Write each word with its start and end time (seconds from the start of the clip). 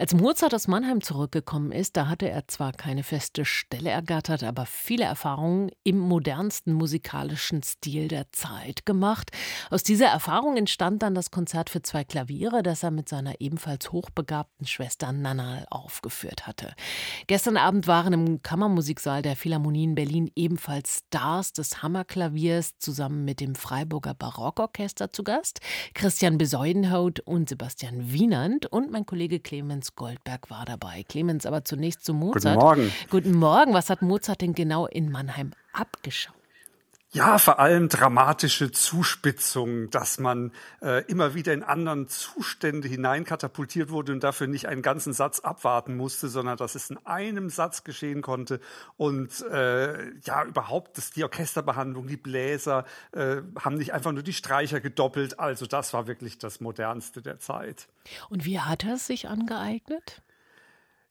Als 0.00 0.14
Mozart 0.14 0.54
aus 0.54 0.68
Mannheim 0.68 1.00
zurückgekommen 1.00 1.72
ist, 1.72 1.96
da 1.96 2.06
hatte 2.06 2.30
er 2.30 2.46
zwar 2.46 2.72
keine 2.72 3.02
feste 3.02 3.44
Stelle 3.44 3.90
ergattert, 3.90 4.44
aber 4.44 4.64
viele 4.64 5.02
Erfahrungen 5.02 5.72
im 5.82 5.98
modernsten 5.98 6.72
musikalischen 6.72 7.64
Stil 7.64 8.06
der 8.06 8.30
Zeit 8.30 8.86
gemacht. 8.86 9.32
Aus 9.70 9.82
dieser 9.82 10.06
Erfahrung 10.06 10.56
entstand 10.56 11.02
dann 11.02 11.16
das 11.16 11.32
Konzert 11.32 11.68
für 11.68 11.82
zwei 11.82 12.04
Klaviere, 12.04 12.62
das 12.62 12.84
er 12.84 12.92
mit 12.92 13.08
seiner 13.08 13.40
ebenfalls 13.40 13.90
hochbegabten 13.90 14.68
Schwester 14.68 15.10
Nanal 15.10 15.66
aufgeführt 15.68 16.46
hatte. 16.46 16.74
Gestern 17.26 17.56
Abend 17.56 17.88
waren 17.88 18.12
im 18.12 18.40
Kammermusiksaal 18.40 19.22
der 19.22 19.34
Philharmonie 19.34 19.82
in 19.82 19.96
Berlin 19.96 20.30
ebenfalls 20.36 21.02
Stars 21.08 21.52
des 21.54 21.82
Hammerklaviers 21.82 22.78
zusammen 22.78 23.24
mit 23.24 23.40
dem 23.40 23.56
Freiburger 23.56 24.14
Barockorchester 24.14 25.12
zu 25.12 25.24
Gast, 25.24 25.58
Christian 25.94 26.38
Besäudenhout 26.38 27.14
und 27.24 27.48
Sebastian 27.48 28.12
Wienand 28.12 28.66
und 28.66 28.92
mein 28.92 29.04
Kollege 29.04 29.40
Clemens 29.40 29.87
Clemens 29.88 29.96
Goldberg 29.96 30.50
war 30.50 30.64
dabei. 30.64 31.02
Clemens, 31.08 31.46
aber 31.46 31.64
zunächst 31.64 32.04
zu 32.04 32.14
Mozart. 32.14 32.56
Guten 32.56 32.66
Morgen. 32.66 32.92
Guten 33.10 33.32
Morgen. 33.32 33.74
Was 33.74 33.90
hat 33.90 34.02
Mozart 34.02 34.40
denn 34.40 34.54
genau 34.54 34.86
in 34.86 35.10
Mannheim 35.10 35.52
abgeschaut? 35.72 36.37
Ja, 37.10 37.38
vor 37.38 37.58
allem 37.58 37.88
dramatische 37.88 38.70
Zuspitzungen, 38.70 39.88
dass 39.88 40.18
man 40.18 40.52
äh, 40.82 41.04
immer 41.06 41.32
wieder 41.32 41.54
in 41.54 41.62
anderen 41.62 42.06
Zustände 42.08 42.86
hineinkatapultiert 42.86 43.88
wurde 43.88 44.12
und 44.12 44.22
dafür 44.22 44.46
nicht 44.46 44.68
einen 44.68 44.82
ganzen 44.82 45.14
Satz 45.14 45.40
abwarten 45.40 45.96
musste, 45.96 46.28
sondern 46.28 46.58
dass 46.58 46.74
es 46.74 46.90
in 46.90 46.98
einem 47.06 47.48
Satz 47.48 47.82
geschehen 47.82 48.20
konnte 48.20 48.60
und 48.98 49.40
äh, 49.50 50.10
ja 50.20 50.44
überhaupt 50.44 50.98
dass 50.98 51.10
die 51.10 51.24
Orchesterbehandlung, 51.24 52.08
die 52.08 52.18
Bläser 52.18 52.84
äh, 53.12 53.36
haben 53.58 53.76
nicht 53.76 53.94
einfach 53.94 54.12
nur 54.12 54.22
die 54.22 54.34
Streicher 54.34 54.80
gedoppelt. 54.80 55.40
Also 55.40 55.64
das 55.64 55.94
war 55.94 56.08
wirklich 56.08 56.36
das 56.36 56.60
modernste 56.60 57.22
der 57.22 57.38
Zeit. 57.38 57.88
Und 58.28 58.44
wie 58.44 58.60
hat 58.60 58.84
er 58.84 58.96
es 58.96 59.06
sich 59.06 59.28
angeeignet? 59.28 60.20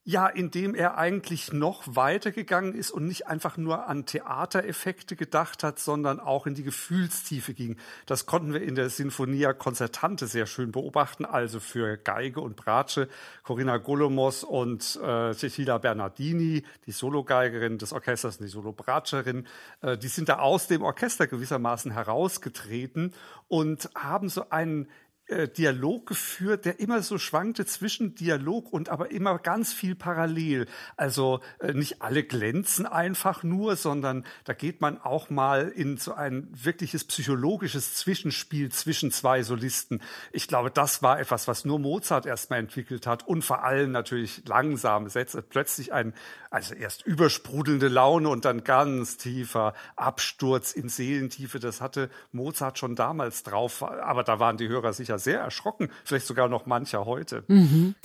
Ja, 0.10 0.28
indem 0.28 0.74
er 0.74 0.98
eigentlich 0.98 1.52
noch 1.52 1.84
weitergegangen 1.86 2.74
ist 2.74 2.92
und 2.92 3.08
nicht 3.08 3.28
einfach 3.28 3.58
nur 3.58 3.90
an 3.90 4.06
Theatereffekte 4.06 5.18
gedacht 5.18 5.64
hat, 5.64 5.80
sondern 5.80 6.22
auch 6.22 6.48
in 6.48 6.56
die 6.56 6.64
Gefühlstiefe 6.64 7.54
ging. 7.54 7.76
Das 8.06 8.26
konnten 8.26 8.54
wir 8.54 8.62
in 8.62 8.76
der 8.76 8.90
Sinfonia 8.90 9.52
Concertante 9.52 10.28
sehr 10.28 10.46
schön 10.46 10.72
beobachten, 10.72 11.26
also 11.26 11.60
für 11.60 11.98
Geige 11.98 12.40
und 12.40 12.56
Bratsche, 12.56 13.10
Corinna 13.44 13.80
Golomos 13.80 14.46
und 14.46 14.98
äh, 15.04 15.34
Cecilia 15.34 15.78
Bernardini, 15.78 16.64
die 16.86 16.92
Sologeigerin 16.94 17.78
des 17.78 17.92
Orchesters 17.92 18.38
und 18.38 18.46
die 18.46 18.50
Solobratscherin, 18.50 19.46
äh, 19.82 19.98
die 19.98 20.08
sind 20.08 20.30
da 20.30 20.40
aus 20.40 20.68
dem 20.68 20.84
Orchester 20.84 21.28
gewissermaßen 21.28 21.92
herausgetreten 21.92 23.14
und 23.50 23.90
haben 23.94 24.30
so 24.30 24.50
einen 24.52 24.88
äh, 25.28 25.48
Dialog 25.50 26.06
geführt, 26.06 26.64
der 26.64 26.80
immer 26.80 27.02
so 27.02 27.18
schwankte 27.18 27.66
zwischen 27.66 28.16
Dialog 28.16 28.72
und 28.72 28.88
aber 28.88 29.12
immer 29.12 29.40
ganz 29.40 29.74
viel 29.74 29.94
parallel. 29.94 30.68
Also 30.96 31.42
äh, 31.60 31.74
nicht 31.74 32.02
alle 32.02 32.24
glänzen 32.24 32.86
einfach 32.86 33.44
nur, 33.44 33.76
sondern 33.76 34.26
da 34.46 34.54
geht 34.54 34.80
man 34.80 35.00
auch 35.02 35.30
mal 35.30 35.68
in 35.68 35.98
so 35.98 36.14
ein 36.14 36.48
wirkliches 36.52 37.04
psychologisches 37.04 37.96
Zwischenspiel 37.96 38.72
zwischen 38.72 39.12
zwei 39.12 39.44
Solisten. 39.44 40.02
Ich 40.32 40.48
glaube, 40.48 40.72
das 40.72 41.04
war 41.04 41.20
etwas, 41.20 41.48
was 41.48 41.66
nur 41.66 41.80
Mozart 41.80 42.26
erstmal 42.26 42.60
entwickelt 42.60 43.06
hat 43.06 43.28
und 43.28 43.42
vor 43.42 43.64
allem 43.64 43.92
natürlich 43.92 44.44
langsam 44.48 45.10
setzt 45.10 45.38
plötzlich 45.50 45.92
ein, 45.92 46.14
also 46.52 46.74
erst 46.74 47.06
übersprudelnde 47.06 47.90
Laune 47.90 48.30
und 48.30 48.46
dann 48.46 48.64
ganz 48.64 49.18
tiefer 49.18 49.74
Absturz 49.98 50.72
in 50.72 50.88
Seelentiefe. 50.88 51.60
Das 51.60 51.82
hatte 51.82 52.10
Mozart 52.32 52.80
schon 52.80 52.96
damals 52.96 53.44
drauf, 53.44 53.84
aber 53.84 54.24
da 54.24 54.40
waren 54.40 54.56
die 54.56 54.70
Hörer 54.70 54.94
sicher 54.94 55.17
sehr 55.20 55.40
erschrocken, 55.40 55.90
vielleicht 56.04 56.28
sogar 56.28 56.48
noch 56.48 56.66
mancher 56.66 57.06
heute. 57.06 57.44
Mhm. 57.48 57.96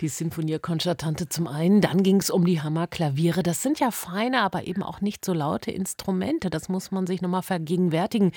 Die 0.00 0.08
Sinfonie 0.08 0.58
Concertante 0.58 1.28
zum 1.28 1.48
einen, 1.48 1.80
dann 1.80 2.02
ging 2.02 2.20
es 2.20 2.30
um 2.30 2.44
die 2.44 2.62
Hammerklaviere. 2.62 3.42
Das 3.42 3.62
sind 3.62 3.80
ja 3.80 3.90
feine, 3.90 4.42
aber 4.42 4.66
eben 4.66 4.82
auch 4.82 5.00
nicht 5.00 5.24
so 5.24 5.32
laute 5.32 5.70
Instrumente. 5.70 6.50
Das 6.50 6.68
muss 6.68 6.90
man 6.90 7.06
sich 7.06 7.20
nochmal 7.20 7.42
vergegenwärtigen. 7.42 8.32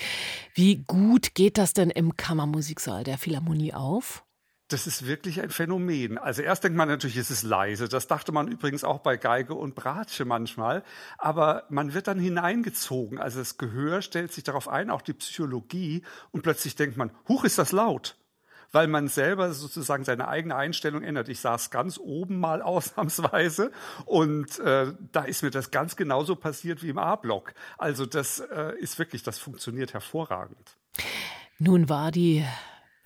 Wie 0.53 0.78
gut 0.78 1.35
geht 1.35 1.57
das 1.57 1.73
denn 1.73 1.89
im 1.89 2.17
Kammermusiksaal 2.17 3.03
der 3.03 3.17
Philharmonie 3.17 3.73
auf? 3.73 4.23
Das 4.72 4.88
ist 4.88 5.06
wirklich 5.06 5.41
ein 5.41 5.50
Phänomen. 5.50 6.17
Also 6.17 6.41
erst 6.41 6.63
denkt 6.63 6.77
man 6.77 6.88
natürlich, 6.88 7.17
es 7.17 7.29
ist 7.29 7.44
leise. 7.44 7.89
Das 7.89 8.07
dachte 8.07 8.31
man 8.31 8.47
übrigens 8.47 8.85
auch 8.85 9.00
bei 9.00 9.17
Geige 9.17 9.53
und 9.53 9.75
Bratsche 9.75 10.23
manchmal. 10.23 10.83
Aber 11.17 11.66
man 11.69 11.94
wird 11.94 12.07
dann 12.07 12.19
hineingezogen. 12.19 13.19
Also 13.19 13.39
das 13.39 13.57
Gehör 13.57 14.01
stellt 14.01 14.31
sich 14.31 14.45
darauf 14.45 14.69
ein, 14.69 14.89
auch 14.89 15.01
die 15.01 15.13
Psychologie. 15.13 16.03
Und 16.31 16.44
plötzlich 16.44 16.75
denkt 16.75 16.95
man, 16.95 17.11
huch, 17.27 17.44
ist 17.44 17.57
das 17.57 17.73
laut 17.73 18.16
weil 18.71 18.87
man 18.87 19.07
selber 19.07 19.53
sozusagen 19.53 20.03
seine 20.03 20.27
eigene 20.27 20.55
Einstellung 20.55 21.03
ändert. 21.03 21.29
Ich 21.29 21.39
saß 21.39 21.69
ganz 21.69 21.97
oben 21.97 22.39
mal 22.39 22.61
ausnahmsweise 22.61 23.71
und 24.05 24.59
äh, 24.59 24.93
da 25.11 25.23
ist 25.23 25.43
mir 25.43 25.51
das 25.51 25.71
ganz 25.71 25.95
genauso 25.95 26.35
passiert 26.35 26.83
wie 26.83 26.89
im 26.89 26.97
A-Block. 26.97 27.53
Also 27.77 28.05
das 28.05 28.39
äh, 28.39 28.73
ist 28.79 28.99
wirklich, 28.99 29.23
das 29.23 29.39
funktioniert 29.39 29.93
hervorragend. 29.93 30.77
Nun 31.59 31.89
war 31.89 32.11
die 32.11 32.45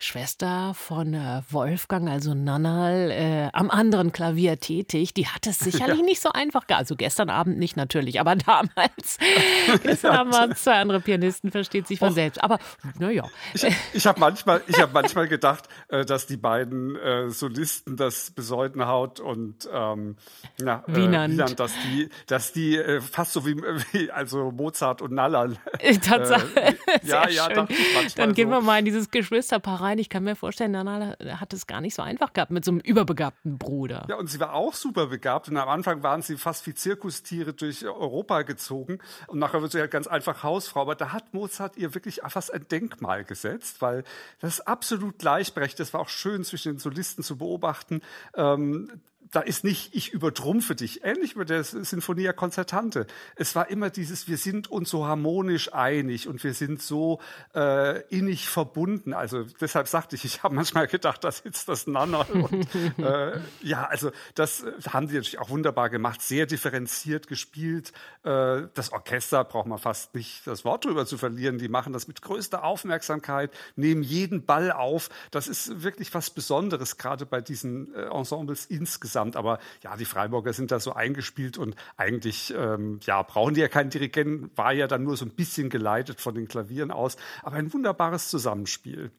Schwester 0.05 0.73
von 0.75 1.13
äh, 1.15 1.41
Wolfgang, 1.49 2.09
also 2.09 2.35
Nannal, 2.35 3.09
äh, 3.09 3.49
am 3.53 3.71
anderen 3.71 4.11
Klavier 4.11 4.59
tätig. 4.59 5.13
Die 5.15 5.27
hat 5.27 5.47
es 5.47 5.59
sicherlich 5.59 5.99
ja. 5.99 6.05
nicht 6.05 6.21
so 6.21 6.29
einfach 6.29 6.67
gehabt. 6.67 6.81
Also 6.81 6.95
gestern 6.95 7.29
Abend 7.29 7.57
nicht 7.57 7.75
natürlich, 7.75 8.19
aber 8.19 8.35
damals. 8.35 9.17
gestern 9.83 10.31
waren 10.31 10.55
zwei 10.55 10.73
andere 10.73 10.99
Pianisten, 10.99 11.51
versteht 11.51 11.87
sich 11.87 11.99
von 11.99 12.09
Och. 12.09 12.15
selbst. 12.15 12.43
Aber 12.43 12.59
naja. 12.99 13.23
Ich, 13.53 13.65
ich 13.93 14.07
habe 14.07 14.19
manchmal, 14.19 14.61
hab 14.73 14.93
manchmal 14.93 15.27
gedacht, 15.27 15.67
äh, 15.87 16.05
dass 16.05 16.27
die 16.27 16.37
beiden 16.37 16.95
äh, 16.95 17.29
Solisten, 17.29 17.97
das 17.97 18.29
Besäudenhaut 18.31 19.19
und 19.19 19.67
ähm, 19.73 20.17
ja, 20.59 20.83
äh, 20.87 20.95
Wienand. 20.95 21.33
Wienand, 21.33 21.59
dass 21.59 21.71
die, 21.83 22.09
dass 22.27 22.53
die 22.53 22.77
äh, 22.77 23.01
fast 23.01 23.33
so 23.33 23.45
wie, 23.45 23.55
wie 23.91 24.11
also 24.11 24.51
Mozart 24.51 25.01
und 25.01 25.13
Nallal. 25.13 25.57
Tatsache. 26.01 26.77
ja, 27.03 27.27
ja, 27.27 27.49
schön. 27.51 27.67
Dann 28.15 28.33
gehen 28.33 28.49
wir 28.49 28.61
mal 28.61 28.77
in 28.77 28.85
dieses 28.85 29.09
Geschwisterpaar 29.09 29.81
rein. 29.95 29.99
Ich 29.99 30.09
kann 30.09 30.23
mir 30.23 30.35
vorstellen, 30.35 30.71
Nana 30.71 31.15
hat 31.39 31.53
es 31.53 31.67
gar 31.67 31.81
nicht 31.81 31.95
so 31.95 32.01
einfach 32.01 32.33
gehabt 32.33 32.51
mit 32.51 32.65
so 32.65 32.71
einem 32.71 32.79
überbegabten 32.79 33.57
Bruder. 33.57 34.05
Ja, 34.09 34.15
und 34.17 34.27
sie 34.27 34.39
war 34.39 34.53
auch 34.53 34.73
super 34.73 35.07
begabt. 35.07 35.49
Und 35.49 35.57
am 35.57 35.69
Anfang 35.69 36.03
waren 36.03 36.21
sie 36.21 36.37
fast 36.37 36.67
wie 36.67 36.73
Zirkustiere 36.73 37.53
durch 37.53 37.85
Europa 37.85 38.43
gezogen. 38.43 38.99
Und 39.27 39.39
nachher 39.39 39.61
wird 39.61 39.71
sie 39.71 39.79
halt 39.79 39.91
ganz 39.91 40.07
einfach 40.07 40.43
Hausfrau. 40.43 40.81
Aber 40.81 40.95
da 40.95 41.11
hat 41.11 41.33
Mozart 41.33 41.77
ihr 41.77 41.93
wirklich 41.93 42.21
fast 42.27 42.53
ein 42.53 42.67
Denkmal 42.67 43.23
gesetzt, 43.23 43.81
weil 43.81 44.03
das 44.39 44.55
ist 44.55 44.67
absolut 44.67 45.19
gleichberechtigt. 45.19 45.79
Das 45.79 45.93
war 45.93 46.01
auch 46.01 46.09
schön 46.09 46.43
zwischen 46.43 46.73
den 46.73 46.79
Solisten 46.79 47.23
zu 47.23 47.37
beobachten. 47.37 48.01
Ähm, 48.35 48.91
da 49.31 49.41
ist 49.41 49.63
nicht, 49.63 49.95
ich 49.95 50.13
übertrumpfe 50.13 50.75
dich. 50.75 51.03
Ähnlich 51.03 51.35
mit 51.35 51.49
der 51.49 51.63
Sinfonia 51.63 52.33
Concertante. 52.33 53.07
Es 53.35 53.55
war 53.55 53.69
immer 53.69 53.89
dieses, 53.89 54.27
wir 54.27 54.37
sind 54.37 54.69
uns 54.69 54.89
so 54.89 55.07
harmonisch 55.07 55.73
einig 55.73 56.27
und 56.27 56.43
wir 56.43 56.53
sind 56.53 56.81
so 56.81 57.19
äh, 57.55 58.01
innig 58.09 58.47
verbunden. 58.47 59.13
Also 59.13 59.43
deshalb 59.43 59.87
sagte 59.87 60.15
ich, 60.15 60.25
ich 60.25 60.43
habe 60.43 60.53
manchmal 60.55 60.87
gedacht, 60.87 61.23
da 61.23 61.31
sitzt 61.31 61.67
das 61.69 61.87
Nana. 61.87 62.21
Und, 62.21 62.67
äh, 62.99 63.39
ja, 63.61 63.85
also 63.85 64.11
das 64.35 64.63
haben 64.87 65.07
sie 65.07 65.15
natürlich 65.15 65.39
auch 65.39 65.49
wunderbar 65.49 65.89
gemacht, 65.89 66.21
sehr 66.21 66.45
differenziert 66.45 67.27
gespielt. 67.27 67.93
Äh, 68.23 68.63
das 68.73 68.91
Orchester 68.91 69.43
braucht 69.43 69.67
man 69.67 69.79
fast 69.79 70.13
nicht 70.13 70.45
das 70.45 70.65
Wort 70.65 70.85
drüber 70.85 71.05
zu 71.05 71.17
verlieren. 71.17 71.57
Die 71.57 71.69
machen 71.69 71.93
das 71.93 72.07
mit 72.07 72.21
größter 72.21 72.63
Aufmerksamkeit, 72.63 73.51
nehmen 73.75 74.03
jeden 74.03 74.45
Ball 74.45 74.71
auf. 74.71 75.09
Das 75.31 75.47
ist 75.47 75.83
wirklich 75.83 76.13
was 76.13 76.29
Besonderes, 76.29 76.97
gerade 76.97 77.25
bei 77.25 77.41
diesen 77.41 77.93
äh, 77.95 78.03
Ensembles 78.03 78.65
insgesamt 78.65 79.14
insgesamt. 79.15 79.35
Aber 79.35 79.59
ja, 79.83 79.95
die 79.97 80.05
Freiburger 80.05 80.53
sind 80.53 80.71
da 80.71 80.79
so 80.79 80.93
eingespielt 80.93 81.57
und 81.57 81.75
eigentlich 81.97 82.53
ähm, 82.55 82.99
ja, 83.03 83.21
brauchen 83.23 83.53
die 83.53 83.61
ja 83.61 83.67
keinen 83.67 83.89
Dirigenten, 83.89 84.51
war 84.55 84.73
ja 84.73 84.87
dann 84.87 85.03
nur 85.03 85.17
so 85.17 85.25
ein 85.25 85.31
bisschen 85.31 85.69
geleitet 85.69 86.21
von 86.21 86.35
den 86.35 86.47
Klavieren 86.47 86.91
aus. 86.91 87.17
Aber 87.43 87.55
ein 87.55 87.71
wunderbares 87.73 88.29
Zusammenspiel. 88.29 89.11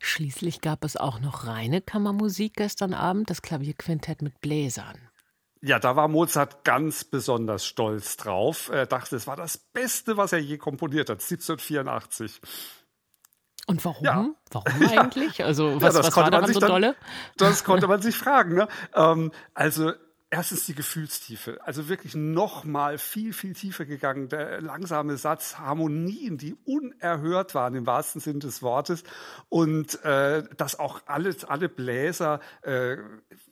Schließlich 0.00 0.60
gab 0.60 0.84
es 0.84 0.96
auch 0.96 1.20
noch 1.20 1.46
reine 1.46 1.80
Kammermusik 1.80 2.54
gestern 2.54 2.94
Abend, 2.94 3.30
das 3.30 3.42
Klavierquintett 3.42 4.22
mit 4.22 4.40
Bläsern. 4.40 4.96
Ja, 5.62 5.80
da 5.80 5.96
war 5.96 6.06
Mozart 6.06 6.64
ganz 6.64 7.02
besonders 7.02 7.66
stolz 7.66 8.16
drauf. 8.16 8.68
Er 8.72 8.86
dachte, 8.86 9.16
es 9.16 9.26
war 9.26 9.36
das 9.36 9.58
Beste, 9.58 10.16
was 10.16 10.32
er 10.32 10.38
je 10.38 10.58
komponiert 10.58 11.08
hat, 11.08 11.20
1784. 11.20 12.40
Und 13.66 13.84
warum? 13.84 14.04
Ja. 14.04 14.28
Warum 14.52 14.88
eigentlich? 14.98 15.44
Also 15.44 15.80
was, 15.80 15.94
ja, 15.94 16.04
was 16.04 16.16
war 16.16 16.30
daran 16.30 16.52
so 16.52 16.60
dann, 16.60 16.70
dolle? 16.70 16.96
Das 17.36 17.64
konnte 17.64 17.88
man 17.88 18.00
sich 18.00 18.16
fragen. 18.16 18.54
Ne? 18.54 18.68
Ähm, 18.94 19.32
also 19.54 19.92
Erstens 20.28 20.66
die 20.66 20.74
Gefühlstiefe, 20.74 21.60
also 21.64 21.88
wirklich 21.88 22.16
noch 22.16 22.64
mal 22.64 22.98
viel, 22.98 23.32
viel 23.32 23.54
tiefer 23.54 23.84
gegangen. 23.84 24.28
Der 24.28 24.60
langsame 24.60 25.16
Satz, 25.18 25.56
Harmonien, 25.58 26.36
die 26.36 26.56
unerhört 26.64 27.54
waren 27.54 27.76
im 27.76 27.86
wahrsten 27.86 28.20
Sinne 28.20 28.40
des 28.40 28.60
Wortes. 28.60 29.04
Und 29.48 30.02
äh, 30.04 30.42
dass 30.56 30.80
auch 30.80 31.02
alle, 31.06 31.36
alle 31.46 31.68
Bläser 31.68 32.40
äh, 32.62 32.96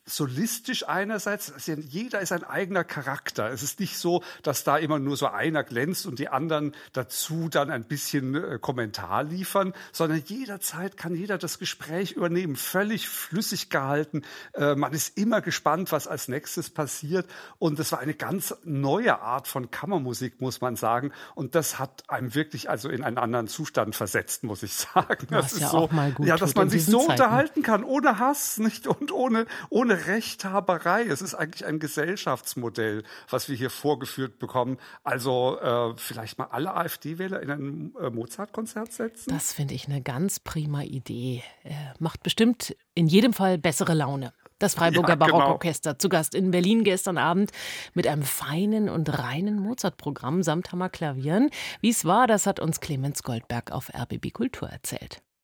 solistisch 0.06 0.86
einerseits, 0.86 1.52
jeder 1.66 2.20
ist 2.20 2.32
ein 2.32 2.44
eigener 2.44 2.84
Charakter. 2.84 3.50
Es 3.50 3.62
ist 3.62 3.80
nicht 3.80 3.96
so, 3.96 4.22
dass 4.42 4.64
da 4.64 4.76
immer 4.76 4.98
nur 4.98 5.16
so 5.16 5.28
einer 5.28 5.64
glänzt 5.64 6.06
und 6.06 6.18
die 6.18 6.28
anderen 6.28 6.74
dazu 6.92 7.48
dann 7.48 7.70
ein 7.70 7.84
bisschen 7.84 8.34
äh, 8.34 8.58
Kommentar 8.60 9.24
liefern, 9.24 9.72
sondern 9.92 10.22
jederzeit 10.26 10.96
kann 10.96 11.14
jeder 11.14 11.38
das 11.38 11.58
Gespräch 11.58 12.12
übernehmen, 12.12 12.56
völlig 12.56 13.08
flüssig 13.08 13.70
gehalten. 13.70 14.22
Äh, 14.52 14.74
man 14.74 14.92
ist 14.92 15.16
immer 15.16 15.40
gespannt, 15.40 15.90
was 15.90 16.06
als 16.06 16.28
nächstes 16.28 16.63
passiert. 16.70 17.26
Und 17.58 17.78
es 17.78 17.92
war 17.92 18.00
eine 18.00 18.14
ganz 18.14 18.54
neue 18.64 19.20
Art 19.20 19.48
von 19.48 19.70
Kammermusik, 19.70 20.40
muss 20.40 20.60
man 20.60 20.76
sagen. 20.76 21.12
Und 21.34 21.54
das 21.54 21.78
hat 21.78 22.02
einem 22.08 22.34
wirklich 22.34 22.70
also 22.70 22.88
in 22.88 23.02
einen 23.02 23.18
anderen 23.18 23.48
Zustand 23.48 23.94
versetzt, 23.94 24.44
muss 24.44 24.62
ich 24.62 24.74
sagen. 24.74 25.26
Das 25.30 25.52
ist 25.52 25.60
ja 25.60 25.68
so, 25.68 25.88
ja, 26.20 26.36
dass 26.36 26.54
man 26.54 26.70
sich 26.70 26.86
so 26.86 26.98
Zeiten. 26.98 27.12
unterhalten 27.12 27.62
kann, 27.62 27.84
ohne 27.84 28.18
Hass, 28.18 28.58
nicht 28.58 28.86
und 28.86 29.12
ohne 29.12 29.46
ohne 29.70 30.06
Rechthaberei. 30.06 31.02
Es 31.02 31.22
ist 31.22 31.34
eigentlich 31.34 31.66
ein 31.66 31.78
Gesellschaftsmodell, 31.78 33.04
was 33.28 33.48
wir 33.48 33.56
hier 33.56 33.70
vorgeführt 33.70 34.38
bekommen. 34.38 34.78
Also 35.02 35.58
äh, 35.60 35.94
vielleicht 35.96 36.38
mal 36.38 36.46
alle 36.46 36.74
AfD-Wähler 36.74 37.42
in 37.42 37.50
ein 37.50 37.94
äh, 38.00 38.10
Mozart-Konzert 38.10 38.92
setzen? 38.92 39.30
Das 39.30 39.52
finde 39.52 39.74
ich 39.74 39.88
eine 39.88 40.02
ganz 40.02 40.40
prima 40.40 40.82
Idee. 40.82 41.42
Äh, 41.62 41.72
macht 41.98 42.22
bestimmt 42.22 42.76
in 42.94 43.06
jedem 43.06 43.32
Fall 43.32 43.58
bessere 43.58 43.94
Laune. 43.94 44.32
Das 44.58 44.74
Freiburger 44.74 45.10
ja, 45.10 45.14
genau. 45.16 45.38
Barockorchester 45.38 45.98
zu 45.98 46.08
Gast 46.08 46.34
in 46.34 46.50
Berlin 46.50 46.84
gestern 46.84 47.18
Abend 47.18 47.50
mit 47.92 48.06
einem 48.06 48.22
feinen 48.22 48.88
und 48.88 49.18
reinen 49.18 49.58
Mozart-Programm 49.58 50.42
samt 50.42 50.70
Hammerklavieren. 50.70 51.50
Wie 51.80 51.90
es 51.90 52.04
war, 52.04 52.26
das 52.26 52.46
hat 52.46 52.60
uns 52.60 52.80
Clemens 52.80 53.22
Goldberg 53.24 53.72
auf 53.72 53.90
RBB 53.92 54.32
Kultur 54.32 54.68
erzählt. 54.68 55.24